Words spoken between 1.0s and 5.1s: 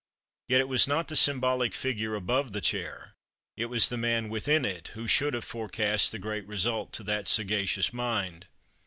the symbolic figure above the chair, it was the man within it,